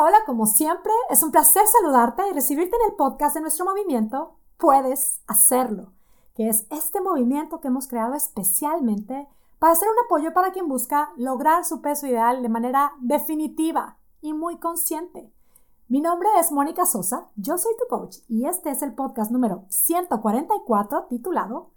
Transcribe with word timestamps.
Hola, 0.00 0.18
como 0.26 0.46
siempre, 0.46 0.92
es 1.10 1.24
un 1.24 1.32
placer 1.32 1.64
saludarte 1.66 2.22
y 2.28 2.32
recibirte 2.32 2.76
en 2.76 2.92
el 2.92 2.96
podcast 2.96 3.34
de 3.34 3.40
nuestro 3.40 3.64
movimiento. 3.64 4.36
Puedes 4.56 5.22
hacerlo, 5.26 5.92
que 6.36 6.48
es 6.48 6.68
este 6.70 7.00
movimiento 7.00 7.60
que 7.60 7.66
hemos 7.66 7.88
creado 7.88 8.14
especialmente 8.14 9.26
para 9.58 9.74
ser 9.74 9.88
un 9.88 9.96
apoyo 10.04 10.32
para 10.32 10.52
quien 10.52 10.68
busca 10.68 11.10
lograr 11.16 11.64
su 11.64 11.80
peso 11.80 12.06
ideal 12.06 12.42
de 12.42 12.48
manera 12.48 12.92
definitiva 13.00 13.98
y 14.20 14.34
muy 14.34 14.58
consciente. 14.58 15.32
Mi 15.88 16.00
nombre 16.00 16.28
es 16.38 16.52
Mónica 16.52 16.86
Sosa, 16.86 17.32
yo 17.34 17.58
soy 17.58 17.72
tu 17.76 17.88
coach 17.88 18.18
y 18.28 18.46
este 18.46 18.70
es 18.70 18.82
el 18.82 18.94
podcast 18.94 19.32
número 19.32 19.64
144 19.68 21.06
titulado 21.08 21.72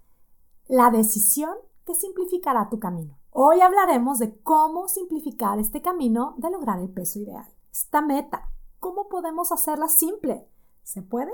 La 0.67 0.91
decisión 0.91 1.55
que 1.87 1.95
simplificará 1.95 2.69
tu 2.69 2.77
camino. 2.77 3.17
Hoy 3.31 3.61
hablaremos 3.61 4.19
de 4.19 4.39
cómo 4.43 4.87
simplificar 4.87 5.57
este 5.57 5.81
camino 5.81 6.35
de 6.37 6.51
lograr 6.51 6.77
el 6.77 6.89
peso 6.91 7.17
ideal 7.17 7.51
esta 7.71 8.01
meta? 8.01 8.49
¿Cómo 8.79 9.07
podemos 9.07 9.51
hacerla 9.51 9.87
simple? 9.87 10.47
¿Se 10.83 11.01
puede? 11.01 11.31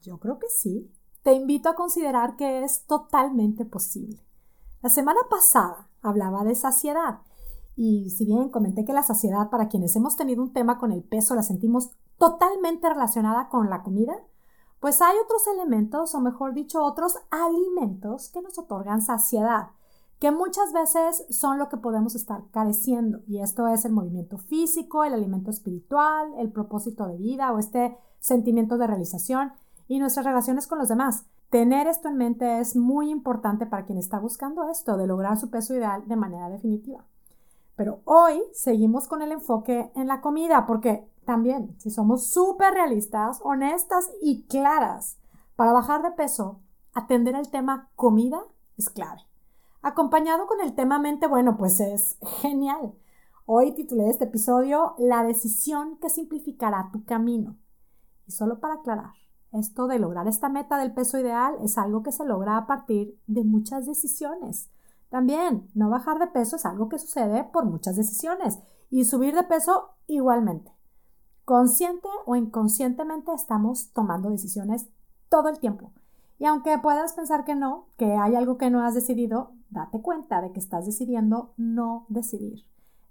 Yo 0.00 0.18
creo 0.18 0.38
que 0.38 0.48
sí. 0.48 0.90
Te 1.22 1.32
invito 1.32 1.68
a 1.68 1.74
considerar 1.74 2.36
que 2.36 2.64
es 2.64 2.84
totalmente 2.86 3.64
posible. 3.64 4.24
La 4.80 4.90
semana 4.90 5.20
pasada 5.30 5.88
hablaba 6.02 6.42
de 6.42 6.56
saciedad 6.56 7.20
y 7.76 8.10
si 8.10 8.26
bien 8.26 8.48
comenté 8.48 8.84
que 8.84 8.92
la 8.92 9.04
saciedad 9.04 9.48
para 9.48 9.68
quienes 9.68 9.94
hemos 9.94 10.16
tenido 10.16 10.42
un 10.42 10.52
tema 10.52 10.78
con 10.78 10.90
el 10.90 11.02
peso 11.02 11.34
la 11.34 11.42
sentimos 11.42 11.90
totalmente 12.18 12.88
relacionada 12.88 13.48
con 13.48 13.70
la 13.70 13.82
comida, 13.82 14.14
pues 14.80 15.00
hay 15.00 15.16
otros 15.24 15.46
elementos 15.46 16.14
o 16.14 16.20
mejor 16.20 16.54
dicho 16.54 16.82
otros 16.82 17.16
alimentos 17.30 18.30
que 18.30 18.42
nos 18.42 18.58
otorgan 18.58 19.00
saciedad 19.00 19.68
que 20.22 20.30
muchas 20.30 20.72
veces 20.72 21.26
son 21.30 21.58
lo 21.58 21.68
que 21.68 21.78
podemos 21.78 22.14
estar 22.14 22.44
careciendo. 22.52 23.22
Y 23.26 23.40
esto 23.40 23.66
es 23.66 23.84
el 23.84 23.90
movimiento 23.90 24.38
físico, 24.38 25.02
el 25.02 25.14
alimento 25.14 25.50
espiritual, 25.50 26.32
el 26.38 26.52
propósito 26.52 27.08
de 27.08 27.16
vida 27.16 27.50
o 27.50 27.58
este 27.58 27.98
sentimiento 28.20 28.78
de 28.78 28.86
realización 28.86 29.52
y 29.88 29.98
nuestras 29.98 30.24
relaciones 30.24 30.68
con 30.68 30.78
los 30.78 30.88
demás. 30.88 31.26
Tener 31.50 31.88
esto 31.88 32.06
en 32.06 32.18
mente 32.18 32.60
es 32.60 32.76
muy 32.76 33.10
importante 33.10 33.66
para 33.66 33.84
quien 33.84 33.98
está 33.98 34.20
buscando 34.20 34.70
esto, 34.70 34.96
de 34.96 35.08
lograr 35.08 35.38
su 35.38 35.50
peso 35.50 35.74
ideal 35.74 36.06
de 36.06 36.14
manera 36.14 36.48
definitiva. 36.50 37.04
Pero 37.74 37.98
hoy 38.04 38.40
seguimos 38.52 39.08
con 39.08 39.22
el 39.22 39.32
enfoque 39.32 39.90
en 39.96 40.06
la 40.06 40.20
comida, 40.20 40.66
porque 40.66 41.04
también, 41.24 41.74
si 41.80 41.90
somos 41.90 42.28
súper 42.28 42.74
realistas, 42.74 43.40
honestas 43.42 44.08
y 44.22 44.44
claras, 44.44 45.18
para 45.56 45.72
bajar 45.72 46.00
de 46.02 46.12
peso, 46.12 46.60
atender 46.94 47.34
el 47.34 47.50
tema 47.50 47.90
comida 47.96 48.40
es 48.76 48.88
clave 48.88 49.31
acompañado 49.82 50.46
con 50.46 50.60
el 50.60 50.74
tema 50.74 50.98
mente, 50.98 51.26
bueno, 51.26 51.56
pues 51.56 51.80
es 51.80 52.16
genial. 52.40 52.94
Hoy 53.44 53.72
titulé 53.72 54.08
este 54.08 54.24
episodio 54.24 54.94
La 54.98 55.24
decisión 55.24 55.98
que 55.98 56.08
simplificará 56.08 56.90
tu 56.92 57.04
camino. 57.04 57.56
Y 58.26 58.30
solo 58.30 58.60
para 58.60 58.74
aclarar, 58.74 59.12
esto 59.50 59.88
de 59.88 59.98
lograr 59.98 60.28
esta 60.28 60.48
meta 60.48 60.78
del 60.78 60.94
peso 60.94 61.18
ideal 61.18 61.56
es 61.62 61.76
algo 61.76 62.02
que 62.02 62.12
se 62.12 62.24
logra 62.24 62.56
a 62.56 62.66
partir 62.66 63.18
de 63.26 63.44
muchas 63.44 63.84
decisiones. 63.86 64.70
También, 65.10 65.68
no 65.74 65.90
bajar 65.90 66.18
de 66.18 66.28
peso 66.28 66.56
es 66.56 66.64
algo 66.64 66.88
que 66.88 66.98
sucede 66.98 67.44
por 67.44 67.66
muchas 67.66 67.96
decisiones 67.96 68.60
y 68.88 69.04
subir 69.04 69.34
de 69.34 69.42
peso 69.42 69.90
igualmente. 70.06 70.72
Consciente 71.44 72.08
o 72.24 72.36
inconscientemente 72.36 73.32
estamos 73.34 73.92
tomando 73.92 74.30
decisiones 74.30 74.88
todo 75.28 75.48
el 75.48 75.58
tiempo. 75.58 75.92
Y 76.38 76.46
aunque 76.46 76.78
puedas 76.78 77.12
pensar 77.12 77.44
que 77.44 77.54
no, 77.54 77.88
que 77.98 78.14
hay 78.14 78.36
algo 78.36 78.56
que 78.56 78.70
no 78.70 78.82
has 78.82 78.94
decidido, 78.94 79.52
date 79.72 80.00
cuenta 80.00 80.40
de 80.40 80.52
que 80.52 80.60
estás 80.60 80.86
decidiendo 80.86 81.52
no 81.56 82.06
decidir. 82.08 82.64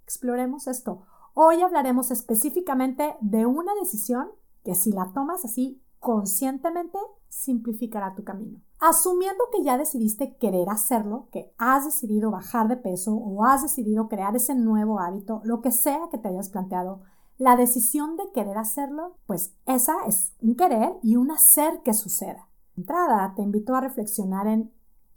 Exploremos 0.04 0.68
esto. 0.68 1.02
Hoy 1.34 1.62
hablaremos 1.62 2.12
específicamente 2.12 3.16
de 3.22 3.46
una 3.46 3.74
decisión 3.76 4.30
que 4.64 4.76
si 4.76 4.92
la 4.92 5.12
tomas 5.14 5.44
así 5.46 5.82
conscientemente, 6.00 6.98
simplificará 7.30 8.16
tu 8.16 8.24
camino. 8.24 8.60
Asumiendo 8.80 9.44
que 9.52 9.64
ya 9.64 9.78
decidiste 9.78 10.36
querer 10.38 10.70
hacerlo, 10.70 11.28
que 11.32 11.54
has 11.58 11.86
decidido 11.86 12.32
bajar 12.32 12.68
de 12.68 12.78
peso 12.78 13.14
o 13.14 13.46
has 13.46 13.62
decidido 13.62 14.08
crear 14.08 14.36
ese 14.36 14.56
nuevo 14.56 15.00
hábito, 15.00 15.42
lo 15.44 15.62
que 15.62 15.72
sea 15.72 16.10
que 16.12 16.18
te 16.18 16.28
hayas 16.28 16.50
planteado, 16.50 17.02
la 17.38 17.56
decisión 17.56 18.18
de 18.18 18.32
querer 18.34 18.58
hacerlo, 18.58 19.18
pues 19.26 19.54
esa 19.66 19.94
es 20.08 20.34
un 20.42 20.56
querer 20.56 20.98
y 21.02 21.16
un 21.16 21.32
hacer 21.32 21.82
que 21.84 21.94
suceda 21.94 22.52
entrada, 22.82 23.34
te 23.36 23.42
invito 23.42 23.76
a 23.76 23.82
reflexionar 23.82 24.48
en 24.48 24.72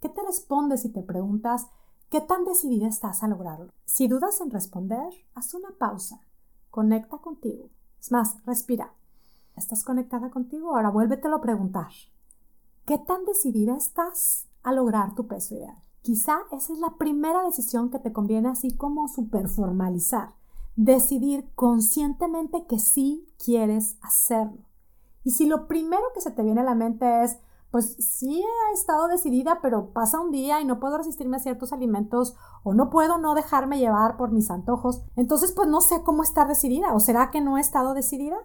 qué 0.05 0.09
te 0.09 0.21
respondes 0.21 0.83
si 0.83 0.89
te 0.89 1.01
preguntas 1.01 1.65
qué 2.11 2.21
tan 2.21 2.45
decidida 2.45 2.87
estás 2.87 3.23
a 3.23 3.27
lograrlo. 3.27 3.73
Si 3.85 4.07
dudas 4.07 4.39
en 4.39 4.51
responder, 4.51 5.11
haz 5.33 5.55
una 5.55 5.69
pausa, 5.79 6.21
conecta 6.69 7.17
contigo. 7.17 7.69
Es 7.99 8.11
más, 8.11 8.37
respira. 8.45 8.93
¿Estás 9.55 9.83
conectada 9.83 10.29
contigo? 10.29 10.75
Ahora 10.75 10.91
vuélvetelo 10.91 11.37
a 11.37 11.41
preguntar. 11.41 11.87
¿Qué 12.85 12.99
tan 12.99 13.25
decidida 13.25 13.75
estás 13.75 14.47
a 14.61 14.73
lograr 14.73 15.15
tu 15.15 15.25
peso 15.25 15.55
ideal? 15.55 15.81
Quizá 16.03 16.37
esa 16.51 16.73
es 16.73 16.77
la 16.77 16.97
primera 16.99 17.43
decisión 17.43 17.89
que 17.89 17.97
te 17.97 18.13
conviene 18.13 18.49
así 18.49 18.77
como 18.77 19.07
superformalizar. 19.07 20.35
Decidir 20.75 21.49
conscientemente 21.55 22.67
que 22.67 22.77
sí 22.77 23.27
quieres 23.43 23.97
hacerlo. 24.01 24.67
Y 25.23 25.31
si 25.31 25.47
lo 25.47 25.67
primero 25.67 26.03
que 26.13 26.21
se 26.21 26.29
te 26.29 26.43
viene 26.43 26.61
a 26.61 26.65
la 26.65 26.75
mente 26.75 27.23
es, 27.23 27.39
pues 27.75 27.97
sí 27.99 28.41
he 28.41 28.73
estado 28.73 29.09
decidida, 29.09 29.59
pero 29.61 29.91
pasa 29.91 30.21
un 30.21 30.31
día 30.31 30.61
y 30.61 30.65
no 30.65 30.79
puedo 30.79 30.97
resistirme 30.97 31.35
a 31.35 31.41
ciertos 31.41 31.73
alimentos 31.73 32.33
o 32.63 32.73
no 32.73 32.89
puedo 32.89 33.17
no 33.17 33.35
dejarme 33.35 33.79
llevar 33.79 34.15
por 34.15 34.31
mis 34.31 34.49
antojos, 34.49 35.03
entonces 35.17 35.51
pues 35.51 35.67
no 35.67 35.81
sé 35.81 36.01
cómo 36.01 36.23
estar 36.23 36.47
decidida 36.47 36.93
o 36.93 37.01
será 37.01 37.31
que 37.31 37.41
no 37.41 37.57
he 37.57 37.59
estado 37.59 37.93
decidida. 37.93 38.37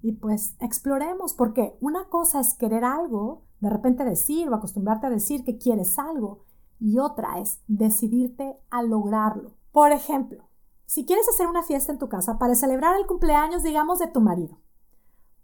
Y 0.00 0.12
pues 0.12 0.54
exploremos, 0.60 1.34
porque 1.34 1.76
una 1.80 2.08
cosa 2.08 2.38
es 2.38 2.54
querer 2.54 2.84
algo, 2.84 3.42
de 3.58 3.68
repente 3.68 4.04
decir 4.04 4.48
o 4.48 4.54
acostumbrarte 4.54 5.08
a 5.08 5.10
decir 5.10 5.42
que 5.42 5.58
quieres 5.58 5.98
algo, 5.98 6.44
y 6.78 7.00
otra 7.00 7.40
es 7.40 7.64
decidirte 7.66 8.60
a 8.70 8.84
lograrlo. 8.84 9.56
Por 9.72 9.90
ejemplo, 9.90 10.44
si 10.86 11.04
quieres 11.04 11.28
hacer 11.28 11.48
una 11.48 11.64
fiesta 11.64 11.90
en 11.90 11.98
tu 11.98 12.08
casa 12.08 12.38
para 12.38 12.54
celebrar 12.54 12.94
el 12.94 13.08
cumpleaños, 13.08 13.64
digamos, 13.64 13.98
de 13.98 14.06
tu 14.06 14.20
marido, 14.20 14.60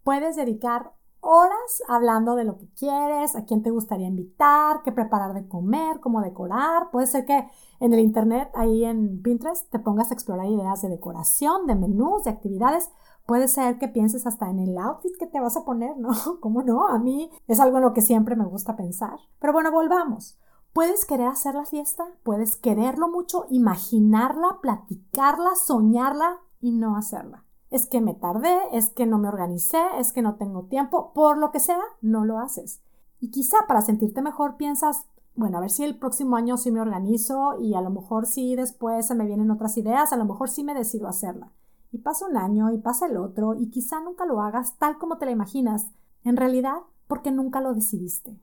puedes 0.04 0.36
dedicar 0.36 0.92
horas 1.20 1.82
hablando 1.88 2.34
de 2.36 2.44
lo 2.44 2.58
que 2.58 2.68
quieres, 2.72 3.36
a 3.36 3.44
quién 3.44 3.62
te 3.62 3.70
gustaría 3.70 4.06
invitar, 4.06 4.82
qué 4.82 4.92
preparar 4.92 5.34
de 5.34 5.46
comer, 5.48 6.00
cómo 6.00 6.20
decorar. 6.20 6.90
Puede 6.90 7.06
ser 7.06 7.24
que 7.24 7.48
en 7.80 7.92
el 7.92 8.00
internet, 8.00 8.50
ahí 8.54 8.84
en 8.84 9.22
Pinterest, 9.22 9.70
te 9.70 9.78
pongas 9.78 10.10
a 10.10 10.14
explorar 10.14 10.46
ideas 10.46 10.82
de 10.82 10.88
decoración, 10.88 11.66
de 11.66 11.74
menús, 11.74 12.24
de 12.24 12.30
actividades. 12.30 12.90
Puede 13.26 13.48
ser 13.48 13.78
que 13.78 13.88
pienses 13.88 14.26
hasta 14.26 14.48
en 14.48 14.58
el 14.58 14.78
outfit 14.78 15.12
que 15.18 15.26
te 15.26 15.40
vas 15.40 15.56
a 15.56 15.64
poner, 15.64 15.96
¿no? 15.98 16.10
¿Cómo 16.40 16.62
no? 16.62 16.88
A 16.88 16.98
mí 16.98 17.30
es 17.46 17.60
algo 17.60 17.78
en 17.78 17.84
lo 17.84 17.92
que 17.92 18.02
siempre 18.02 18.36
me 18.36 18.46
gusta 18.46 18.76
pensar. 18.76 19.18
Pero 19.40 19.52
bueno, 19.52 19.70
volvamos. 19.70 20.38
Puedes 20.72 21.06
querer 21.06 21.26
hacer 21.26 21.54
la 21.54 21.64
fiesta, 21.64 22.04
puedes 22.22 22.56
quererlo 22.56 23.08
mucho, 23.08 23.46
imaginarla, 23.48 24.58
platicarla, 24.60 25.56
soñarla 25.56 26.40
y 26.60 26.72
no 26.72 26.96
hacerla 26.96 27.47
es 27.70 27.86
que 27.86 28.00
me 28.00 28.14
tardé, 28.14 28.56
es 28.72 28.90
que 28.90 29.06
no 29.06 29.18
me 29.18 29.28
organicé, 29.28 29.80
es 29.98 30.12
que 30.12 30.22
no 30.22 30.36
tengo 30.36 30.64
tiempo, 30.64 31.12
por 31.12 31.38
lo 31.38 31.50
que 31.50 31.60
sea, 31.60 31.80
no 32.00 32.24
lo 32.24 32.38
haces. 32.38 32.80
Y 33.20 33.30
quizá 33.30 33.58
para 33.66 33.82
sentirte 33.82 34.22
mejor 34.22 34.56
piensas, 34.56 35.06
bueno, 35.34 35.58
a 35.58 35.60
ver 35.60 35.70
si 35.70 35.84
el 35.84 35.98
próximo 35.98 36.36
año 36.36 36.56
sí 36.56 36.70
me 36.70 36.80
organizo 36.80 37.60
y 37.60 37.74
a 37.74 37.80
lo 37.80 37.90
mejor 37.90 38.26
sí 38.26 38.56
después 38.56 39.06
se 39.06 39.14
me 39.14 39.26
vienen 39.26 39.50
otras 39.50 39.76
ideas, 39.76 40.12
a 40.12 40.16
lo 40.16 40.24
mejor 40.24 40.48
sí 40.48 40.64
me 40.64 40.74
decido 40.74 41.08
hacerla. 41.08 41.52
Y 41.92 41.98
pasa 41.98 42.26
un 42.26 42.36
año 42.36 42.70
y 42.72 42.78
pasa 42.78 43.06
el 43.06 43.16
otro 43.16 43.54
y 43.54 43.70
quizá 43.70 44.00
nunca 44.00 44.26
lo 44.26 44.40
hagas 44.40 44.76
tal 44.78 44.98
como 44.98 45.18
te 45.18 45.26
la 45.26 45.32
imaginas, 45.32 45.86
en 46.24 46.36
realidad 46.36 46.78
porque 47.06 47.30
nunca 47.30 47.60
lo 47.60 47.74
decidiste. 47.74 48.38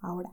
Ahora, 0.00 0.32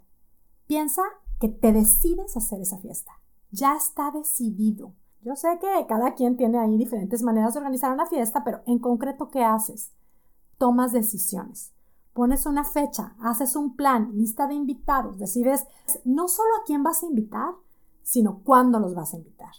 piensa 0.67 1.01
que 1.39 1.49
te 1.49 1.73
decides 1.73 2.35
hacer 2.37 2.61
esa 2.61 2.77
fiesta. 2.77 3.11
Ya 3.51 3.75
está 3.75 4.11
decidido. 4.11 4.93
Yo 5.27 5.35
sé 5.35 5.59
que 5.59 5.85
cada 5.87 6.13
quien 6.13 6.37
tiene 6.37 6.57
ahí 6.57 6.77
diferentes 6.77 7.21
maneras 7.21 7.53
de 7.53 7.59
organizar 7.59 7.91
una 7.91 8.05
fiesta, 8.05 8.45
pero 8.45 8.61
en 8.65 8.79
concreto, 8.79 9.27
¿qué 9.29 9.43
haces? 9.43 9.91
Tomas 10.57 10.93
decisiones. 10.93 11.73
Pones 12.13 12.45
una 12.45 12.63
fecha, 12.63 13.13
haces 13.19 13.57
un 13.57 13.75
plan, 13.75 14.11
lista 14.13 14.47
de 14.47 14.53
invitados, 14.53 15.19
decides 15.19 15.67
no 16.05 16.29
solo 16.29 16.47
a 16.55 16.63
quién 16.65 16.81
vas 16.81 17.03
a 17.03 17.07
invitar, 17.07 17.55
sino 18.03 18.39
cuándo 18.41 18.79
los 18.79 18.95
vas 18.95 19.13
a 19.13 19.17
invitar. 19.17 19.51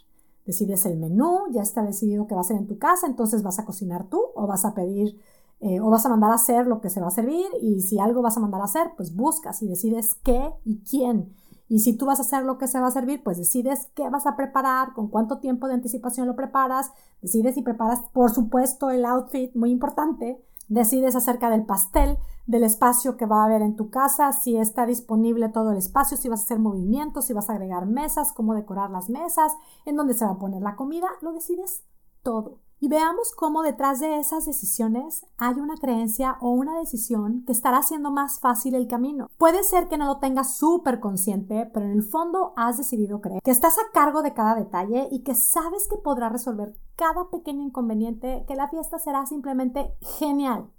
Decides 0.47 0.87
el 0.87 0.97
menú, 0.97 1.41
ya 1.51 1.61
está 1.61 1.83
decidido 1.83 2.27
que 2.27 2.35
va 2.35 2.41
a 2.41 2.45
ser 2.45 2.57
en 2.57 2.67
tu 2.67 2.79
casa, 2.79 3.07
entonces 3.07 3.43
vas 3.43 3.59
a 3.59 3.67
cocinar 3.67 4.07
tú 4.09 4.23
o 4.37 4.47
vas 4.47 4.65
a 4.65 4.73
pedir 4.73 5.21
eh, 5.61 5.81
o 5.81 5.91
vas 5.91 6.07
a 6.07 6.09
mandar 6.09 6.31
a 6.31 6.37
hacer 6.37 6.67
lo 6.67 6.81
que 6.81 6.89
se 6.89 7.03
va 7.03 7.09
a 7.09 7.11
servir 7.11 7.45
y 7.61 7.83
si 7.83 7.99
algo 7.99 8.23
vas 8.23 8.39
a 8.39 8.41
mandar 8.41 8.63
a 8.63 8.65
hacer, 8.65 8.93
pues 8.97 9.15
buscas 9.15 9.61
y 9.61 9.69
decides 9.69 10.15
qué 10.25 10.51
y 10.65 10.81
quién 10.81 11.35
y 11.69 11.81
si 11.81 11.97
tú 11.97 12.07
vas 12.07 12.19
a 12.19 12.23
hacer 12.23 12.45
lo 12.45 12.57
que 12.57 12.67
se 12.67 12.81
va 12.81 12.89
a 12.89 12.93
servir, 12.93 13.23
pues 13.23 13.37
decides 13.37 13.91
qué 13.95 14.09
vas 14.09 14.27
a 14.27 14.37
preparar, 14.37 14.95
con 14.95 15.09
cuánto 15.09 15.39
tiempo 15.39 15.69
de 15.69 15.75
anticipación 15.75 16.27
lo 16.27 16.35
preparas, 16.35 16.93
decides 17.21 17.57
y 17.57 17.63
preparas, 17.63 18.01
por 18.13 18.31
supuesto, 18.31 18.91
el 18.91 19.05
outfit, 19.05 19.55
muy 19.55 19.71
importante, 19.71 20.43
decides 20.69 21.15
acerca 21.15 21.51
del 21.51 21.67
pastel, 21.67 22.19
del 22.47 22.65
espacio 22.65 23.19
que 23.19 23.27
va 23.27 23.43
a 23.43 23.45
haber 23.45 23.61
en 23.61 23.77
tu 23.77 23.91
casa, 23.91 24.33
si 24.33 24.57
está 24.57 24.87
disponible 24.87 25.51
todo 25.51 25.73
el 25.73 25.79
espacio, 25.79 26.17
si 26.17 26.31
vas 26.31 26.41
a 26.41 26.45
hacer 26.45 26.59
movimientos, 26.59 27.27
si 27.27 27.35
vas 27.35 27.51
a 27.51 27.53
agregar 27.53 27.87
mesas, 27.87 28.33
cómo 28.33 28.55
decorar 28.55 28.91
las 28.91 29.11
mesas, 29.11 29.53
en 29.85 29.97
dónde 29.97 30.15
se 30.15 30.25
va 30.25 30.33
a 30.33 30.39
poner 30.39 30.63
la 30.63 30.75
comida, 30.75 31.09
lo 31.21 31.33
decides 31.33 31.85
todo. 32.23 32.61
Y 32.81 32.89
veamos 32.89 33.33
cómo 33.35 33.63
detrás 33.63 34.01
de 34.01 34.19
esas 34.19 34.47
decisiones 34.47 35.27
hay 35.37 35.55
una 35.55 35.77
creencia 35.77 36.37
o 36.41 36.51
una 36.51 36.79
decisión 36.79 37.45
que 37.45 37.53
estará 37.53 37.79
haciendo 37.79 38.11
más 38.11 38.41
fácil 38.41 38.75
el 38.75 38.87
camino. 38.87 39.31
Puede 39.39 39.65
ser 39.65 39.89
que 39.89 39.99
no 39.99 40.07
lo 40.07 40.19
tengas 40.19 40.57
súper 40.57 41.01
consciente, 41.01 41.71
pero 41.73 41.87
en 41.87 41.93
el 41.93 42.03
fondo 42.03 42.53
has 42.57 42.79
decidido 42.79 43.21
creer 43.21 43.43
que 43.43 43.51
estás 43.51 43.79
a 43.79 43.93
cargo 43.93 44.23
de 44.23 44.35
cada 44.35 44.55
detalle 44.55 45.09
y 45.11 45.23
que 45.23 45.35
sabes 45.35 45.89
que 45.89 45.97
podrás 45.97 46.33
resolver 46.33 46.75
cada 46.97 47.31
pequeño 47.31 47.63
inconveniente, 47.63 48.45
que 48.47 48.57
la 48.57 48.69
fiesta 48.69 48.99
será 48.99 49.27
simplemente 49.27 49.95
genial. 50.19 50.71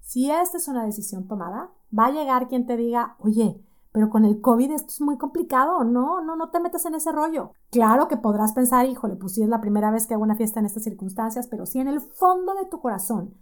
Si 0.00 0.30
esta 0.30 0.56
es 0.56 0.68
una 0.68 0.84
decisión 0.84 1.28
tomada, 1.28 1.70
va 1.96 2.06
a 2.06 2.10
llegar 2.10 2.48
quien 2.48 2.66
te 2.66 2.76
diga, 2.76 3.16
oye, 3.20 3.64
pero 3.92 4.10
con 4.10 4.24
el 4.24 4.40
COVID 4.40 4.70
esto 4.70 4.88
es 4.88 5.00
muy 5.00 5.18
complicado. 5.18 5.84
No, 5.84 6.20
no, 6.20 6.36
no 6.36 6.50
te 6.50 6.60
metas 6.60 6.84
en 6.86 6.94
ese 6.94 7.12
rollo. 7.12 7.52
Claro 7.70 8.08
que 8.08 8.16
podrás 8.16 8.52
pensar, 8.52 8.86
híjole, 8.86 9.16
pues 9.16 9.34
sí 9.34 9.42
es 9.42 9.48
la 9.48 9.60
primera 9.60 9.90
vez 9.90 10.06
que 10.06 10.14
hago 10.14 10.22
una 10.22 10.36
fiesta 10.36 10.60
en 10.60 10.66
estas 10.66 10.84
circunstancias, 10.84 11.46
pero 11.48 11.66
si 11.66 11.80
en 11.80 11.88
el 11.88 12.00
fondo 12.00 12.54
de 12.54 12.66
tu 12.66 12.80
corazón 12.80 13.34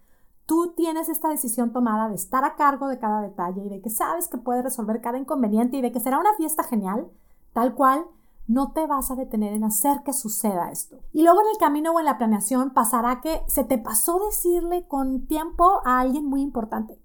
tú 0.47 0.73
tienes 0.75 1.11
esta 1.11 1.29
decisión 1.29 1.73
tomada 1.73 2.09
de 2.09 2.15
estar 2.15 2.45
a 2.45 2.57
cargo 2.57 2.89
de 2.89 2.99
cada 2.99 3.21
detalle 3.21 3.67
y 3.67 3.69
de 3.69 3.83
que 3.83 3.91
sabes 3.91 4.29
que 4.29 4.39
puedes 4.39 4.65
resolver 4.65 5.03
cada 5.03 5.19
inconveniente 5.19 5.77
y 5.77 5.83
de 5.83 5.93
que 5.93 6.01
será 6.01 6.19
una 6.19 6.35
fiesta 6.35 6.63
genial, 6.63 7.11
tal 7.53 7.75
cual, 7.75 8.07
no 8.47 8.73
te 8.73 8.87
vas 8.87 9.11
a 9.11 9.15
detener 9.15 9.53
en 9.53 9.63
hacer 9.63 10.03
que 10.03 10.15
suceda 10.15 10.71
esto. 10.71 10.97
Y 11.13 11.23
luego 11.23 11.43
en 11.43 11.49
el 11.53 11.59
camino 11.59 11.93
o 11.93 11.99
en 11.99 12.07
la 12.07 12.17
planeación 12.17 12.71
pasará 12.71 13.21
que 13.21 13.43
se 13.47 13.63
te 13.63 13.77
pasó 13.77 14.19
decirle 14.25 14.87
con 14.89 15.27
tiempo 15.27 15.83
a 15.85 16.01
alguien 16.01 16.25
muy 16.25 16.41
importante. 16.41 16.99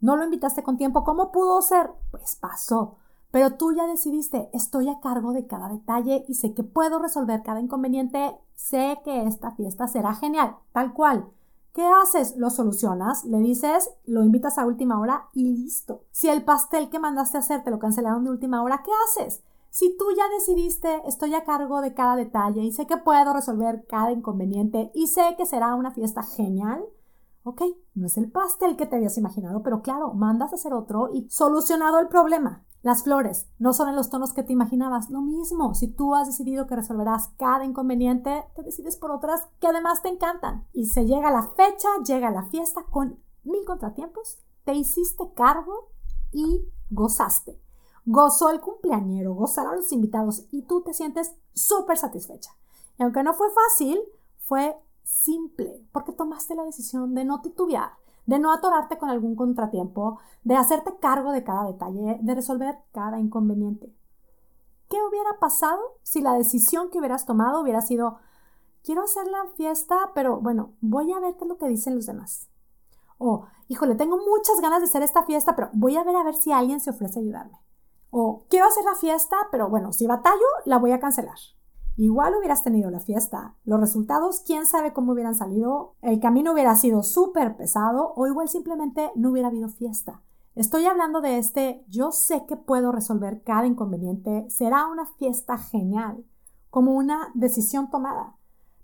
No 0.00 0.16
lo 0.16 0.24
invitaste 0.24 0.62
con 0.62 0.76
tiempo. 0.76 1.04
¿Cómo 1.04 1.30
pudo 1.30 1.60
ser? 1.62 1.90
Pues 2.10 2.36
pasó. 2.36 2.96
Pero 3.30 3.54
tú 3.54 3.72
ya 3.72 3.86
decidiste, 3.86 4.50
estoy 4.52 4.88
a 4.88 5.00
cargo 5.00 5.32
de 5.32 5.46
cada 5.46 5.68
detalle 5.68 6.24
y 6.26 6.34
sé 6.34 6.52
que 6.52 6.64
puedo 6.64 6.98
resolver 6.98 7.42
cada 7.42 7.60
inconveniente. 7.60 8.36
Sé 8.54 8.98
que 9.04 9.24
esta 9.24 9.52
fiesta 9.52 9.86
será 9.86 10.14
genial, 10.14 10.56
tal 10.72 10.92
cual. 10.92 11.30
¿Qué 11.72 11.86
haces? 11.86 12.36
Lo 12.36 12.50
solucionas, 12.50 13.24
le 13.24 13.38
dices, 13.38 13.90
lo 14.04 14.24
invitas 14.24 14.58
a 14.58 14.66
última 14.66 14.98
hora 14.98 15.28
y 15.32 15.44
listo. 15.44 16.02
Si 16.10 16.28
el 16.28 16.44
pastel 16.44 16.90
que 16.90 16.98
mandaste 16.98 17.36
a 17.36 17.40
hacer 17.40 17.62
te 17.62 17.70
lo 17.70 17.78
cancelaron 17.78 18.24
de 18.24 18.30
última 18.30 18.62
hora, 18.64 18.82
¿qué 18.84 18.90
haces? 19.06 19.42
Si 19.70 19.96
tú 19.96 20.06
ya 20.16 20.28
decidiste, 20.30 21.00
estoy 21.06 21.32
a 21.34 21.44
cargo 21.44 21.80
de 21.80 21.94
cada 21.94 22.16
detalle 22.16 22.62
y 22.62 22.72
sé 22.72 22.88
que 22.88 22.96
puedo 22.96 23.32
resolver 23.32 23.86
cada 23.88 24.10
inconveniente 24.10 24.90
y 24.94 25.06
sé 25.06 25.36
que 25.38 25.46
será 25.46 25.76
una 25.76 25.92
fiesta 25.92 26.24
genial, 26.24 26.84
Ok, 27.42 27.62
no 27.94 28.06
es 28.06 28.18
el 28.18 28.30
pastel 28.30 28.76
que 28.76 28.86
te 28.86 28.96
habías 28.96 29.16
imaginado, 29.16 29.62
pero 29.62 29.80
claro, 29.80 30.12
mandas 30.12 30.52
a 30.52 30.56
hacer 30.56 30.74
otro 30.74 31.08
y 31.12 31.28
solucionado 31.30 31.98
el 31.98 32.08
problema. 32.08 32.66
Las 32.82 33.02
flores 33.02 33.46
no 33.58 33.72
son 33.72 33.88
en 33.88 33.96
los 33.96 34.08
tonos 34.08 34.32
que 34.32 34.42
te 34.42 34.52
imaginabas. 34.52 35.10
Lo 35.10 35.20
mismo, 35.20 35.74
si 35.74 35.88
tú 35.88 36.14
has 36.14 36.26
decidido 36.26 36.66
que 36.66 36.76
resolverás 36.76 37.30
cada 37.38 37.64
inconveniente, 37.64 38.44
te 38.54 38.62
decides 38.62 38.96
por 38.96 39.10
otras 39.10 39.48
que 39.58 39.66
además 39.66 40.02
te 40.02 40.08
encantan. 40.08 40.66
Y 40.72 40.86
se 40.86 41.04
llega 41.04 41.30
la 41.30 41.42
fecha, 41.42 41.88
llega 42.04 42.30
la 42.30 42.44
fiesta 42.44 42.84
con 42.90 43.18
mil 43.44 43.64
contratiempos, 43.66 44.38
te 44.64 44.74
hiciste 44.74 45.32
cargo 45.34 45.90
y 46.32 46.64
gozaste. 46.88 47.60
Gozó 48.06 48.50
el 48.50 48.60
cumpleañero, 48.60 49.34
gozaron 49.34 49.76
los 49.76 49.92
invitados 49.92 50.46
y 50.50 50.62
tú 50.62 50.82
te 50.82 50.94
sientes 50.94 51.34
súper 51.52 51.98
satisfecha. 51.98 52.50
Y 52.98 53.02
aunque 53.02 53.22
no 53.22 53.34
fue 53.34 53.48
fácil, 53.50 54.00
fue 54.38 54.76
simple, 55.02 55.82
porque 55.92 56.12
tomaste 56.12 56.54
la 56.54 56.64
decisión 56.64 57.14
de 57.14 57.24
no 57.24 57.40
titubear, 57.40 57.92
de 58.26 58.38
no 58.38 58.52
atorarte 58.52 58.98
con 58.98 59.08
algún 59.08 59.34
contratiempo, 59.34 60.18
de 60.44 60.56
hacerte 60.56 60.96
cargo 61.00 61.32
de 61.32 61.44
cada 61.44 61.64
detalle, 61.64 62.18
de 62.20 62.34
resolver 62.34 62.78
cada 62.92 63.18
inconveniente. 63.18 63.94
¿Qué 64.88 64.96
hubiera 65.08 65.38
pasado 65.38 65.80
si 66.02 66.20
la 66.20 66.34
decisión 66.34 66.90
que 66.90 66.98
hubieras 66.98 67.26
tomado 67.26 67.60
hubiera 67.60 67.80
sido, 67.80 68.18
quiero 68.82 69.02
hacer 69.02 69.26
la 69.26 69.46
fiesta, 69.56 70.10
pero 70.14 70.40
bueno, 70.40 70.72
voy 70.80 71.12
a 71.12 71.20
ver 71.20 71.36
qué 71.36 71.44
es 71.44 71.48
lo 71.48 71.58
que 71.58 71.68
dicen 71.68 71.94
los 71.94 72.06
demás? 72.06 72.48
O, 73.18 73.46
híjole, 73.68 73.94
tengo 73.94 74.16
muchas 74.16 74.60
ganas 74.60 74.80
de 74.80 74.86
hacer 74.86 75.02
esta 75.02 75.24
fiesta, 75.24 75.54
pero 75.54 75.70
voy 75.72 75.96
a 75.96 76.02
ver 76.04 76.16
a 76.16 76.24
ver 76.24 76.34
si 76.34 76.52
alguien 76.52 76.80
se 76.80 76.90
ofrece 76.90 77.18
a 77.18 77.22
ayudarme. 77.22 77.58
O, 78.10 78.44
quiero 78.48 78.66
hacer 78.66 78.84
la 78.84 78.94
fiesta, 78.94 79.36
pero 79.52 79.68
bueno, 79.68 79.92
si 79.92 80.06
batallo, 80.06 80.46
la 80.64 80.78
voy 80.78 80.92
a 80.92 81.00
cancelar. 81.00 81.38
Igual 82.00 82.34
hubieras 82.34 82.62
tenido 82.62 82.90
la 82.90 83.00
fiesta. 83.00 83.56
Los 83.66 83.78
resultados, 83.78 84.40
quién 84.46 84.64
sabe 84.64 84.94
cómo 84.94 85.12
hubieran 85.12 85.34
salido. 85.34 85.96
El 86.00 86.18
camino 86.18 86.54
hubiera 86.54 86.74
sido 86.74 87.02
súper 87.02 87.58
pesado 87.58 88.14
o 88.16 88.26
igual 88.26 88.48
simplemente 88.48 89.10
no 89.16 89.30
hubiera 89.30 89.48
habido 89.48 89.68
fiesta. 89.68 90.22
Estoy 90.54 90.86
hablando 90.86 91.20
de 91.20 91.36
este, 91.36 91.84
yo 91.88 92.10
sé 92.10 92.46
que 92.48 92.56
puedo 92.56 92.90
resolver 92.90 93.42
cada 93.42 93.66
inconveniente, 93.66 94.48
será 94.48 94.86
una 94.86 95.04
fiesta 95.18 95.58
genial, 95.58 96.24
como 96.70 96.94
una 96.94 97.32
decisión 97.34 97.90
tomada. 97.90 98.34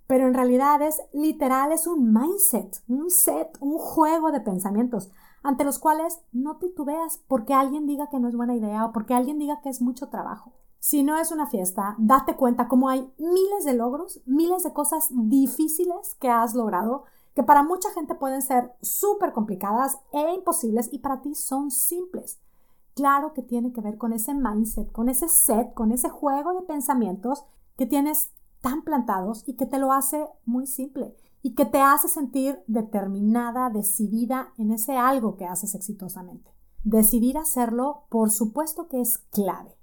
Pero 0.06 0.26
en 0.26 0.34
realidad 0.34 0.82
es 0.82 1.00
literal, 1.14 1.72
es 1.72 1.86
un 1.86 2.12
mindset, 2.12 2.82
un 2.86 3.08
set, 3.08 3.56
un 3.60 3.78
juego 3.78 4.30
de 4.30 4.42
pensamientos 4.42 5.10
ante 5.42 5.64
los 5.64 5.78
cuales 5.78 6.20
no 6.32 6.58
titubeas 6.58 7.22
porque 7.28 7.54
alguien 7.54 7.86
diga 7.86 8.10
que 8.10 8.20
no 8.20 8.28
es 8.28 8.36
buena 8.36 8.54
idea 8.54 8.84
o 8.84 8.92
porque 8.92 9.14
alguien 9.14 9.38
diga 9.38 9.62
que 9.62 9.70
es 9.70 9.80
mucho 9.80 10.10
trabajo. 10.10 10.52
Si 10.88 11.02
no 11.02 11.18
es 11.18 11.32
una 11.32 11.48
fiesta, 11.48 11.96
date 11.98 12.36
cuenta 12.36 12.68
cómo 12.68 12.88
hay 12.88 13.12
miles 13.18 13.64
de 13.64 13.74
logros, 13.74 14.20
miles 14.24 14.62
de 14.62 14.72
cosas 14.72 15.08
difíciles 15.10 16.14
que 16.20 16.28
has 16.28 16.54
logrado, 16.54 17.02
que 17.34 17.42
para 17.42 17.64
mucha 17.64 17.90
gente 17.90 18.14
pueden 18.14 18.40
ser 18.40 18.72
súper 18.82 19.32
complicadas 19.32 19.98
e 20.12 20.32
imposibles 20.32 20.88
y 20.92 21.00
para 21.00 21.22
ti 21.22 21.34
son 21.34 21.72
simples. 21.72 22.38
Claro 22.94 23.32
que 23.34 23.42
tiene 23.42 23.72
que 23.72 23.80
ver 23.80 23.98
con 23.98 24.12
ese 24.12 24.32
mindset, 24.32 24.92
con 24.92 25.08
ese 25.08 25.28
set, 25.28 25.74
con 25.74 25.90
ese 25.90 26.08
juego 26.08 26.54
de 26.54 26.62
pensamientos 26.62 27.44
que 27.76 27.86
tienes 27.86 28.30
tan 28.60 28.82
plantados 28.82 29.42
y 29.44 29.54
que 29.56 29.66
te 29.66 29.80
lo 29.80 29.92
hace 29.92 30.28
muy 30.44 30.68
simple 30.68 31.16
y 31.42 31.56
que 31.56 31.64
te 31.64 31.80
hace 31.80 32.06
sentir 32.06 32.62
determinada, 32.68 33.70
decidida 33.70 34.52
en 34.56 34.70
ese 34.70 34.96
algo 34.96 35.36
que 35.36 35.46
haces 35.46 35.74
exitosamente. 35.74 36.48
Decidir 36.84 37.38
hacerlo, 37.38 38.04
por 38.08 38.30
supuesto 38.30 38.86
que 38.86 39.00
es 39.00 39.18
clave 39.18 39.76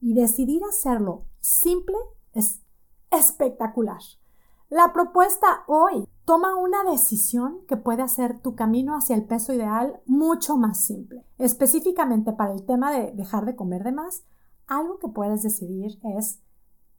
y 0.00 0.14
decidir 0.14 0.62
hacerlo 0.64 1.26
simple 1.40 1.96
es 2.32 2.60
espectacular. 3.10 4.00
La 4.68 4.92
propuesta 4.92 5.64
hoy 5.66 6.06
toma 6.24 6.54
una 6.54 6.84
decisión 6.84 7.66
que 7.66 7.76
puede 7.76 8.02
hacer 8.02 8.40
tu 8.40 8.54
camino 8.54 8.94
hacia 8.94 9.16
el 9.16 9.24
peso 9.24 9.52
ideal 9.52 10.00
mucho 10.06 10.56
más 10.56 10.78
simple. 10.78 11.24
Específicamente 11.38 12.32
para 12.32 12.52
el 12.52 12.64
tema 12.64 12.92
de 12.92 13.10
dejar 13.12 13.46
de 13.46 13.56
comer 13.56 13.82
de 13.82 13.92
más, 13.92 14.22
algo 14.68 14.98
que 15.00 15.08
puedes 15.08 15.42
decidir 15.42 15.98
es 16.16 16.40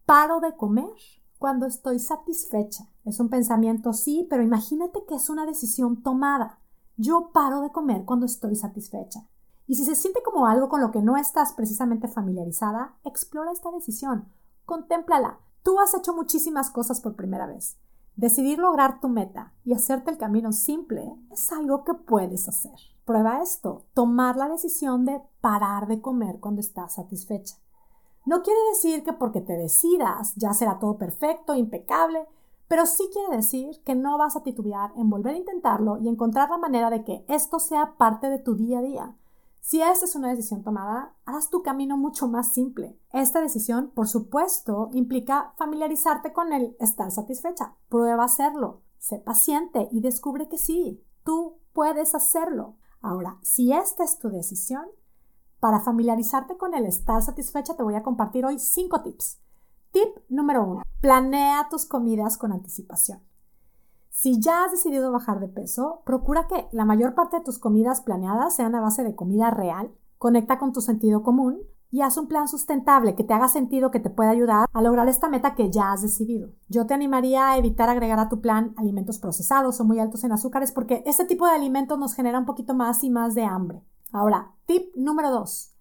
paro 0.05 0.41
de 0.41 0.55
comer 0.57 0.91
cuando 1.39 1.65
estoy 1.65 1.99
satisfecha. 1.99 2.89
Es 3.05 3.19
un 3.21 3.29
pensamiento 3.29 3.93
sí, 3.93 4.27
pero 4.29 4.43
imagínate 4.43 5.05
que 5.07 5.15
es 5.15 5.29
una 5.29 5.45
decisión 5.45 6.03
tomada. 6.03 6.59
Yo 6.97 7.31
paro 7.33 7.61
de 7.61 7.71
comer 7.71 8.03
cuando 8.03 8.25
estoy 8.25 8.55
satisfecha. 8.57 9.27
Y 9.71 9.75
si 9.75 9.85
se 9.85 9.95
siente 9.95 10.21
como 10.21 10.47
algo 10.47 10.67
con 10.67 10.81
lo 10.81 10.91
que 10.91 11.01
no 11.01 11.15
estás 11.15 11.53
precisamente 11.53 12.09
familiarizada, 12.09 12.97
explora 13.05 13.53
esta 13.53 13.71
decisión, 13.71 14.27
contémplala. 14.65 15.39
Tú 15.63 15.79
has 15.79 15.93
hecho 15.93 16.13
muchísimas 16.13 16.69
cosas 16.69 16.99
por 16.99 17.15
primera 17.15 17.47
vez. 17.47 17.77
Decidir 18.17 18.59
lograr 18.59 18.99
tu 18.99 19.07
meta 19.07 19.53
y 19.63 19.71
hacerte 19.71 20.11
el 20.11 20.17
camino 20.17 20.51
simple 20.51 21.15
es 21.31 21.53
algo 21.53 21.85
que 21.85 21.93
puedes 21.93 22.49
hacer. 22.49 22.77
Prueba 23.05 23.41
esto, 23.41 23.85
tomar 23.93 24.35
la 24.35 24.49
decisión 24.49 25.05
de 25.05 25.21
parar 25.39 25.87
de 25.87 26.01
comer 26.01 26.41
cuando 26.41 26.59
estás 26.59 26.95
satisfecha. 26.95 27.55
No 28.25 28.41
quiere 28.41 28.59
decir 28.73 29.05
que 29.05 29.13
porque 29.13 29.39
te 29.39 29.55
decidas 29.55 30.33
ya 30.35 30.53
será 30.53 30.79
todo 30.79 30.97
perfecto, 30.97 31.55
impecable, 31.55 32.27
pero 32.67 32.85
sí 32.85 33.09
quiere 33.13 33.37
decir 33.37 33.81
que 33.85 33.95
no 33.95 34.17
vas 34.17 34.35
a 34.35 34.43
titubear 34.43 34.91
en 34.97 35.09
volver 35.09 35.35
a 35.35 35.37
intentarlo 35.37 35.97
y 35.97 36.09
encontrar 36.09 36.49
la 36.49 36.57
manera 36.57 36.89
de 36.89 37.05
que 37.05 37.23
esto 37.29 37.59
sea 37.59 37.95
parte 37.95 38.29
de 38.29 38.39
tu 38.39 38.55
día 38.55 38.79
a 38.79 38.81
día. 38.81 39.15
Si 39.61 39.79
esta 39.79 40.05
es 40.05 40.15
una 40.15 40.29
decisión 40.29 40.63
tomada, 40.63 41.15
harás 41.23 41.49
tu 41.49 41.61
camino 41.61 41.95
mucho 41.95 42.27
más 42.27 42.51
simple. 42.51 42.99
Esta 43.13 43.41
decisión, 43.41 43.91
por 43.93 44.07
supuesto, 44.07 44.89
implica 44.91 45.53
familiarizarte 45.55 46.33
con 46.33 46.51
el 46.51 46.75
estar 46.79 47.11
satisfecha. 47.11 47.75
Prueba 47.87 48.23
hacerlo. 48.23 48.81
Sé 48.97 49.19
paciente 49.19 49.87
y 49.91 50.01
descubre 50.01 50.49
que 50.49 50.57
sí, 50.57 51.03
tú 51.23 51.59
puedes 51.73 52.15
hacerlo. 52.15 52.75
Ahora, 53.01 53.37
si 53.43 53.71
esta 53.71 54.03
es 54.03 54.17
tu 54.17 54.29
decisión, 54.29 54.85
para 55.59 55.79
familiarizarte 55.79 56.57
con 56.57 56.73
el 56.73 56.85
estar 56.85 57.21
satisfecha 57.21 57.75
te 57.75 57.83
voy 57.83 57.95
a 57.95 58.03
compartir 58.03 58.45
hoy 58.45 58.57
cinco 58.57 59.01
tips. 59.03 59.39
Tip 59.91 60.09
número 60.27 60.63
uno, 60.63 60.81
planea 61.01 61.67
tus 61.69 61.85
comidas 61.85 62.37
con 62.37 62.51
anticipación. 62.51 63.21
Si 64.21 64.39
ya 64.39 64.65
has 64.65 64.71
decidido 64.71 65.11
bajar 65.11 65.39
de 65.39 65.47
peso, 65.47 66.03
procura 66.05 66.45
que 66.47 66.67
la 66.71 66.85
mayor 66.85 67.15
parte 67.15 67.37
de 67.37 67.43
tus 67.43 67.57
comidas 67.57 68.01
planeadas 68.01 68.55
sean 68.55 68.75
a 68.75 68.79
base 68.79 69.03
de 69.03 69.15
comida 69.15 69.49
real. 69.49 69.95
Conecta 70.19 70.59
con 70.59 70.73
tu 70.73 70.81
sentido 70.81 71.23
común 71.23 71.57
y 71.89 72.01
haz 72.01 72.17
un 72.17 72.27
plan 72.27 72.47
sustentable 72.47 73.15
que 73.15 73.23
te 73.23 73.33
haga 73.33 73.47
sentido 73.47 73.89
que 73.89 73.99
te 73.99 74.11
pueda 74.11 74.29
ayudar 74.29 74.69
a 74.71 74.81
lograr 74.83 75.07
esta 75.07 75.27
meta 75.27 75.55
que 75.55 75.71
ya 75.71 75.91
has 75.91 76.03
decidido. 76.03 76.51
Yo 76.69 76.85
te 76.85 76.93
animaría 76.93 77.49
a 77.49 77.57
evitar 77.57 77.89
agregar 77.89 78.19
a 78.19 78.29
tu 78.29 78.41
plan 78.41 78.75
alimentos 78.77 79.17
procesados 79.17 79.81
o 79.81 79.85
muy 79.85 79.97
altos 79.97 80.23
en 80.23 80.33
azúcares 80.33 80.71
porque 80.71 81.01
este 81.07 81.25
tipo 81.25 81.47
de 81.47 81.53
alimentos 81.53 81.97
nos 81.97 82.13
genera 82.13 82.37
un 82.37 82.45
poquito 82.45 82.75
más 82.75 83.03
y 83.03 83.09
más 83.09 83.33
de 83.33 83.45
hambre. 83.45 83.81
Ahora, 84.11 84.53
tip 84.67 84.95
número 84.95 85.31
2. 85.31 85.73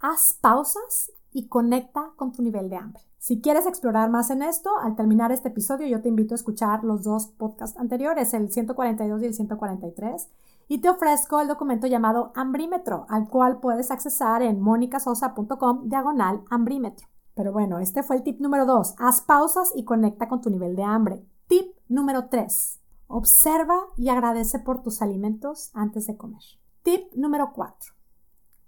Haz 0.00 0.38
pausas 0.40 1.12
y 1.36 1.48
conecta 1.48 2.12
con 2.16 2.32
tu 2.32 2.42
nivel 2.42 2.70
de 2.70 2.76
hambre. 2.76 3.02
Si 3.18 3.42
quieres 3.42 3.66
explorar 3.66 4.08
más 4.08 4.30
en 4.30 4.40
esto, 4.40 4.70
al 4.78 4.96
terminar 4.96 5.32
este 5.32 5.48
episodio 5.48 5.86
yo 5.86 6.00
te 6.00 6.08
invito 6.08 6.32
a 6.32 6.36
escuchar 6.36 6.82
los 6.82 7.02
dos 7.02 7.26
podcasts 7.26 7.78
anteriores, 7.78 8.32
el 8.32 8.50
142 8.50 9.20
y 9.20 9.26
el 9.26 9.34
143, 9.34 10.30
y 10.66 10.78
te 10.78 10.88
ofrezco 10.88 11.42
el 11.42 11.48
documento 11.48 11.86
llamado 11.88 12.32
Ambrímetro, 12.34 13.04
al 13.10 13.28
cual 13.28 13.60
puedes 13.60 13.90
accesar 13.90 14.40
en 14.40 14.62
monicasosa.com 14.62 15.90
diagonal 15.90 16.42
ambrímetro. 16.48 17.06
Pero 17.34 17.52
bueno, 17.52 17.80
este 17.80 18.02
fue 18.02 18.16
el 18.16 18.22
tip 18.22 18.40
número 18.40 18.64
2. 18.64 18.94
Haz 18.96 19.20
pausas 19.20 19.72
y 19.76 19.84
conecta 19.84 20.30
con 20.30 20.40
tu 20.40 20.48
nivel 20.48 20.74
de 20.74 20.84
hambre. 20.84 21.22
Tip 21.48 21.76
número 21.86 22.30
3. 22.30 22.80
Observa 23.08 23.76
y 23.98 24.08
agradece 24.08 24.58
por 24.58 24.82
tus 24.82 25.02
alimentos 25.02 25.70
antes 25.74 26.06
de 26.06 26.16
comer. 26.16 26.40
Tip 26.82 27.12
número 27.14 27.52
4. 27.52 27.92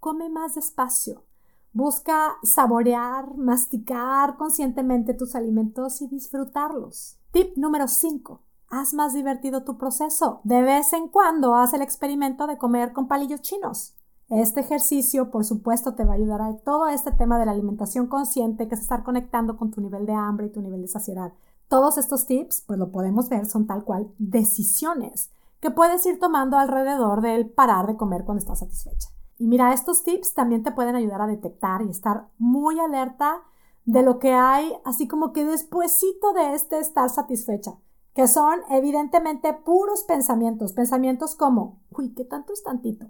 Come 0.00 0.28
más 0.28 0.54
despacio. 0.54 1.27
Busca 1.72 2.36
saborear, 2.42 3.36
masticar 3.36 4.36
conscientemente 4.36 5.12
tus 5.14 5.34
alimentos 5.34 6.00
y 6.00 6.08
disfrutarlos. 6.08 7.18
Tip 7.30 7.56
número 7.56 7.88
5. 7.88 8.42
Haz 8.70 8.94
más 8.94 9.12
divertido 9.12 9.64
tu 9.64 9.76
proceso. 9.76 10.40
De 10.44 10.62
vez 10.62 10.92
en 10.92 11.08
cuando 11.08 11.54
haz 11.54 11.74
el 11.74 11.82
experimento 11.82 12.46
de 12.46 12.56
comer 12.56 12.92
con 12.92 13.06
palillos 13.06 13.42
chinos. 13.42 13.94
Este 14.30 14.60
ejercicio, 14.60 15.30
por 15.30 15.44
supuesto, 15.44 15.94
te 15.94 16.04
va 16.04 16.12
a 16.12 16.16
ayudar 16.16 16.40
a 16.42 16.56
todo 16.56 16.88
este 16.88 17.12
tema 17.12 17.38
de 17.38 17.46
la 17.46 17.52
alimentación 17.52 18.06
consciente, 18.06 18.66
que 18.66 18.74
es 18.74 18.80
estar 18.80 19.02
conectando 19.02 19.56
con 19.56 19.70
tu 19.70 19.80
nivel 19.80 20.06
de 20.06 20.12
hambre 20.14 20.46
y 20.46 20.52
tu 20.52 20.60
nivel 20.60 20.82
de 20.82 20.88
saciedad. 20.88 21.32
Todos 21.68 21.98
estos 21.98 22.26
tips, 22.26 22.62
pues 22.66 22.78
lo 22.78 22.90
podemos 22.90 23.28
ver, 23.28 23.46
son 23.46 23.66
tal 23.66 23.84
cual 23.84 24.10
decisiones 24.18 25.30
que 25.60 25.70
puedes 25.70 26.04
ir 26.06 26.18
tomando 26.18 26.56
alrededor 26.56 27.20
del 27.20 27.50
parar 27.50 27.86
de 27.86 27.96
comer 27.96 28.24
cuando 28.24 28.40
estás 28.40 28.60
satisfecha. 28.60 29.08
Y 29.38 29.46
mira, 29.46 29.72
estos 29.72 30.02
tips 30.02 30.34
también 30.34 30.62
te 30.62 30.72
pueden 30.72 30.96
ayudar 30.96 31.22
a 31.22 31.26
detectar 31.26 31.82
y 31.82 31.90
estar 31.90 32.28
muy 32.38 32.80
alerta 32.80 33.42
de 33.84 34.02
lo 34.02 34.18
que 34.18 34.32
hay, 34.32 34.72
así 34.84 35.06
como 35.06 35.32
que 35.32 35.44
despuesito 35.44 36.32
de 36.32 36.54
este 36.54 36.78
estar 36.78 37.08
satisfecha, 37.08 37.78
que 38.14 38.26
son 38.26 38.60
evidentemente 38.68 39.54
puros 39.54 40.02
pensamientos, 40.04 40.72
pensamientos 40.72 41.34
como, 41.36 41.78
uy, 41.96 42.12
¿qué 42.14 42.24
tanto 42.24 42.52
es 42.52 42.62
tantito? 42.62 43.06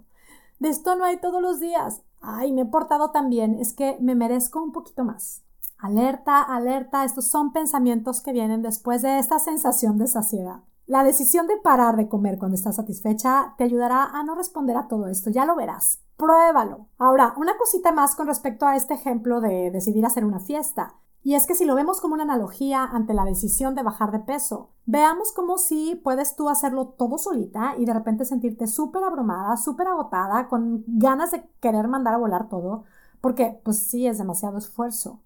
De 0.59 0.69
esto 0.69 0.95
no 0.95 1.03
hay 1.03 1.17
todos 1.17 1.41
los 1.41 1.59
días. 1.59 2.03
Ay, 2.21 2.51
me 2.51 2.61
he 2.61 2.65
portado 2.65 3.11
tan 3.11 3.29
bien, 3.29 3.55
es 3.55 3.73
que 3.73 3.97
me 3.99 4.13
merezco 4.13 4.61
un 4.61 4.71
poquito 4.71 5.03
más. 5.03 5.43
Alerta, 5.77 6.41
alerta, 6.43 7.05
estos 7.05 7.27
son 7.27 7.53
pensamientos 7.53 8.21
que 8.21 8.33
vienen 8.33 8.61
después 8.61 9.01
de 9.01 9.17
esta 9.17 9.39
sensación 9.39 9.97
de 9.97 10.07
saciedad. 10.07 10.61
La 10.85 11.03
decisión 11.03 11.47
de 11.47 11.57
parar 11.57 11.95
de 11.95 12.09
comer 12.09 12.37
cuando 12.37 12.55
estás 12.55 12.75
satisfecha 12.75 13.55
te 13.57 13.63
ayudará 13.63 14.03
a 14.03 14.23
no 14.23 14.35
responder 14.35 14.75
a 14.75 14.87
todo 14.87 15.07
esto, 15.07 15.29
ya 15.29 15.45
lo 15.45 15.55
verás. 15.55 16.01
Pruébalo. 16.19 16.89
Ahora, 16.97 17.33
una 17.37 17.57
cosita 17.57 17.93
más 17.93 18.13
con 18.13 18.27
respecto 18.27 18.65
a 18.65 18.75
este 18.75 18.93
ejemplo 18.93 19.39
de 19.39 19.71
decidir 19.71 20.05
hacer 20.05 20.25
una 20.25 20.41
fiesta. 20.41 20.95
Y 21.23 21.35
es 21.35 21.47
que 21.47 21.55
si 21.55 21.63
lo 21.63 21.75
vemos 21.75 22.01
como 22.01 22.15
una 22.15 22.23
analogía 22.23 22.83
ante 22.83 23.13
la 23.13 23.23
decisión 23.23 23.73
de 23.73 23.83
bajar 23.83 24.11
de 24.11 24.19
peso, 24.19 24.71
veamos 24.85 25.31
como 25.31 25.57
si 25.57 25.95
puedes 25.95 26.35
tú 26.35 26.49
hacerlo 26.49 26.87
todo 26.87 27.17
solita 27.17 27.75
y 27.77 27.85
de 27.85 27.93
repente 27.93 28.25
sentirte 28.25 28.67
súper 28.67 29.01
abrumada, 29.05 29.55
súper 29.55 29.87
agotada, 29.87 30.49
con 30.49 30.83
ganas 30.87 31.31
de 31.31 31.49
querer 31.61 31.87
mandar 31.87 32.15
a 32.15 32.17
volar 32.17 32.49
todo, 32.49 32.83
porque 33.21 33.61
pues 33.63 33.79
sí 33.79 34.05
es 34.05 34.17
demasiado 34.17 34.57
esfuerzo. 34.57 35.21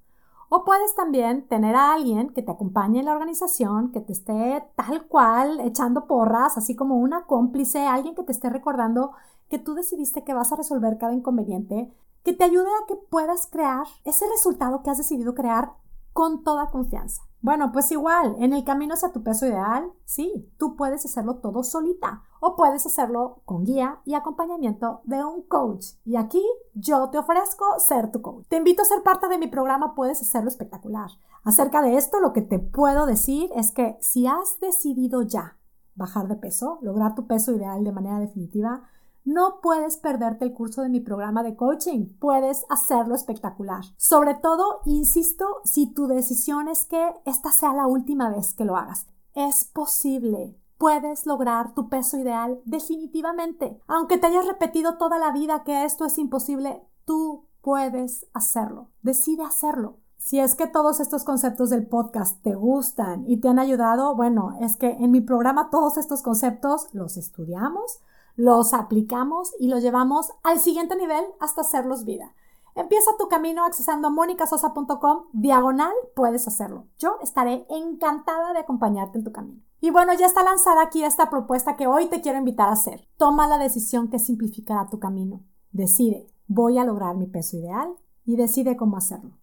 O 0.50 0.64
puedes 0.64 0.94
también 0.94 1.48
tener 1.48 1.76
a 1.76 1.94
alguien 1.94 2.30
que 2.30 2.44
te 2.44 2.52
acompañe 2.52 3.00
en 3.00 3.06
la 3.06 3.14
organización, 3.14 3.92
que 3.92 4.02
te 4.02 4.14
esté 4.14 4.64
tal 4.76 5.08
cual 5.08 5.60
echando 5.62 6.06
porras, 6.06 6.56
así 6.56 6.76
como 6.76 6.98
una 6.98 7.26
cómplice, 7.26 7.88
alguien 7.88 8.14
que 8.14 8.22
te 8.22 8.32
esté 8.32 8.52
recordando 8.52 9.14
que 9.54 9.60
tú 9.60 9.76
decidiste 9.76 10.24
que 10.24 10.34
vas 10.34 10.52
a 10.52 10.56
resolver 10.56 10.98
cada 10.98 11.14
inconveniente, 11.14 11.94
que 12.24 12.34
te 12.34 12.44
ayude 12.44 12.66
a 12.66 12.88
que 12.88 12.96
puedas 12.96 13.46
crear 13.46 13.86
ese 14.04 14.26
resultado 14.28 14.82
que 14.82 14.90
has 14.90 14.98
decidido 14.98 15.36
crear 15.36 15.74
con 16.12 16.44
toda 16.44 16.72
confianza. 16.72 17.22
Bueno, 17.40 17.72
pues 17.72 17.92
igual, 17.92 18.36
en 18.40 18.54
el 18.54 18.64
camino 18.64 18.96
hacia 18.96 19.12
tu 19.12 19.22
peso 19.22 19.46
ideal, 19.46 19.92
sí, 20.06 20.52
tú 20.58 20.76
puedes 20.76 21.06
hacerlo 21.06 21.36
todo 21.36 21.62
solita 21.64 22.24
o 22.40 22.56
puedes 22.56 22.84
hacerlo 22.88 23.44
con 23.46 23.64
guía 23.64 24.00
y 24.06 24.16
acompañamiento 24.16 25.02
de 25.04 25.24
un 25.24 25.44
coach. 25.44 25.86
Y 26.04 26.16
aquí 26.16 26.44
yo 26.74 27.12
te 27.12 27.20
ofrezco 27.20 27.64
ser 27.78 28.12
tu 28.12 28.24
coach. 28.24 28.48
Te 28.48 28.58
invito 28.58 28.82
a 28.82 28.86
ser 28.86 29.04
parte 29.04 29.28
de 29.28 29.38
mi 29.38 29.46
programa, 29.46 29.94
puedes 29.94 30.20
hacerlo 30.20 30.50
espectacular. 30.50 31.12
Acerca 31.44 31.84
de 31.84 31.96
esto, 31.98 32.20
lo 32.20 32.34
que 32.34 32.42
te 32.42 32.58
puedo 32.58 33.06
decir 33.06 33.52
es 33.56 33.72
que 33.72 33.98
si 34.02 34.26
has 34.26 34.60
decidido 34.60 35.22
ya 35.22 35.60
bajar 35.94 36.28
de 36.28 36.38
peso, 36.38 36.80
lograr 36.82 37.14
tu 37.14 37.28
peso 37.28 37.52
ideal 37.54 37.84
de 37.84 37.92
manera 37.92 38.18
definitiva, 38.18 38.90
no 39.26 39.62
puedes 39.62 39.98
perderte 39.98 40.46
el 40.46 40.54
curso 40.54 40.82
de 40.82 40.90
mi 40.90 41.00
programa 41.00 41.44
de 41.44 41.56
coaching. 41.56 42.08
Puedes 42.20 42.66
hacerlo 42.70 43.16
espectacular. 43.16 43.84
Sobre 43.98 44.36
todo, 44.36 44.82
insisto, 44.86 45.62
si 45.64 45.94
tu 45.94 46.08
decisión 46.08 46.68
es 46.68 46.86
que 46.86 47.14
esta 47.26 47.52
sea 47.52 47.74
la 47.74 47.88
última 47.88 48.30
vez 48.30 48.54
que 48.54 48.66
lo 48.66 48.76
hagas. 48.76 49.08
Es 49.34 49.64
posible. 49.66 50.58
Puedes 50.78 51.26
lograr 51.26 51.74
tu 51.74 51.88
peso 51.88 52.18
ideal 52.18 52.62
definitivamente. 52.66 53.80
Aunque 53.88 54.18
te 54.18 54.28
hayas 54.28 54.46
repetido 54.46 54.98
toda 54.98 55.18
la 55.18 55.32
vida 55.32 55.64
que 55.64 55.86
esto 55.86 56.06
es 56.06 56.18
imposible, 56.18 56.84
tú 57.06 57.48
puedes 57.62 58.28
hacerlo. 58.34 58.90
Decide 59.02 59.44
hacerlo. 59.44 60.00
Si 60.18 60.40
es 60.40 60.56
que 60.56 60.68
todos 60.68 61.00
estos 61.00 61.24
conceptos 61.24 61.70
del 61.70 61.88
podcast 61.88 62.42
te 62.44 62.56
gustan 62.56 63.26
y 63.28 63.42
te 63.42 63.50
han 63.50 63.60
ayudado, 63.60 64.16
bueno, 64.16 64.58
es 64.62 64.78
que 64.78 64.92
en 64.92 65.12
mi 65.12 65.22
programa 65.22 65.70
todos 65.70 65.98
estos 65.98 66.22
conceptos 66.22 66.88
los 66.94 67.18
estudiamos, 67.18 68.00
los 68.36 68.74
aplicamos 68.74 69.54
y 69.60 69.68
los 69.68 69.82
llevamos 69.82 70.32
al 70.44 70.60
siguiente 70.60 70.96
nivel 70.96 71.24
hasta 71.40 71.62
hacerlos 71.62 72.06
vida. 72.06 72.34
Empieza 72.76 73.12
tu 73.20 73.28
camino 73.28 73.66
accesando 73.66 74.10
monicasosa.com 74.10 75.26
diagonal, 75.32 75.94
puedes 76.16 76.48
hacerlo. 76.48 76.88
Yo 76.98 77.18
estaré 77.22 77.68
encantada 77.70 78.52
de 78.54 78.60
acompañarte 78.60 79.20
en 79.20 79.24
tu 79.24 79.32
camino. 79.32 79.62
Y 79.80 79.92
bueno, 79.92 80.14
ya 80.14 80.26
está 80.26 80.44
lanzada 80.44 80.82
aquí 80.82 81.04
esta 81.04 81.30
propuesta 81.30 81.76
que 81.76 81.86
hoy 81.86 82.08
te 82.08 82.22
quiero 82.22 82.40
invitar 82.40 82.70
a 82.70 82.74
hacer. 82.74 83.08
Toma 83.18 83.48
la 83.48 83.60
decisión 83.60 84.10
que 84.10 84.18
simplificará 84.18 84.90
tu 84.90 84.98
camino. 84.98 85.42
Decide, 85.72 86.34
voy 86.48 86.80
a 86.80 86.86
lograr 86.86 87.16
mi 87.16 87.28
peso 87.28 87.58
ideal 87.58 87.94
y 88.26 88.38
decide 88.38 88.76
cómo 88.76 88.98
hacerlo. 88.98 89.38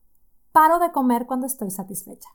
Paro 0.50 0.80
de 0.80 0.90
comer 0.90 1.26
cuando 1.26 1.46
estoy 1.46 1.70
satisfecha. 1.70 2.30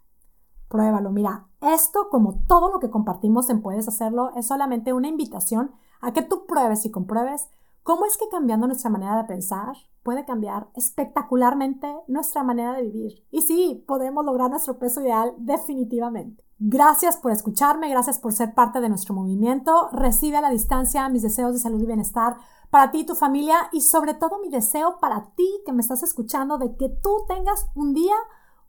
Pruébalo, 0.70 1.12
mira, 1.12 1.48
esto 1.62 2.08
como 2.10 2.44
todo 2.48 2.72
lo 2.72 2.80
que 2.80 2.90
compartimos 2.90 3.50
en 3.50 3.62
Puedes 3.62 3.88
Hacerlo 3.88 4.32
es 4.36 4.48
solamente 4.48 4.94
una 4.94 5.08
invitación 5.08 5.72
a 6.06 6.14
que 6.14 6.22
tú 6.22 6.46
pruebes 6.46 6.86
y 6.86 6.92
compruebes 6.92 7.48
cómo 7.82 8.06
es 8.06 8.16
que 8.16 8.30
cambiando 8.30 8.68
nuestra 8.68 8.92
manera 8.92 9.18
de 9.18 9.24
pensar 9.24 9.76
puede 10.04 10.24
cambiar 10.24 10.70
espectacularmente 10.76 11.92
nuestra 12.08 12.44
manera 12.44 12.74
de 12.74 12.84
vivir. 12.84 13.26
Y 13.32 13.42
sí, 13.42 13.84
podemos 13.88 14.24
lograr 14.24 14.52
nuestro 14.52 14.78
peso 14.78 15.02
ideal 15.02 15.34
definitivamente. 15.38 16.44
Gracias 16.60 17.18
por 17.18 17.32
escucharme, 17.32 17.90
gracias 17.90 18.20
por 18.20 18.34
ser 18.34 18.54
parte 18.54 18.82
de 18.82 18.90
nuestro 18.90 19.16
movimiento. 19.16 19.90
Recibe 19.92 20.38
a 20.38 20.42
la 20.42 20.52
distancia 20.52 21.10
mis 21.10 21.24
deseos 21.24 21.54
de 21.54 21.60
salud 21.60 21.82
y 21.82 21.88
bienestar 21.88 22.38
para 22.70 22.92
ti 22.92 23.00
y 23.00 23.06
tu 23.06 23.16
familia 23.16 23.68
y 23.72 23.82
sobre 23.82 24.14
todo 24.14 24.40
mi 24.40 24.50
deseo 24.50 25.00
para 25.00 25.32
ti 25.36 25.50
que 25.66 25.74
me 25.74 25.82
estás 25.82 26.04
escuchando 26.04 26.60
de 26.60 26.76
que 26.78 26.90
tú 26.90 27.26
tengas 27.28 27.68
un 27.74 27.94
día, 27.94 28.16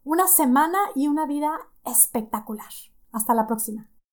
una 0.05 0.27
semana 0.27 0.79
y 0.95 1.09
una 1.09 1.27
vida 1.27 1.53
espectacular. 1.85 2.71
Hasta 3.13 3.35
la 3.35 3.47
próxima. 3.47 3.91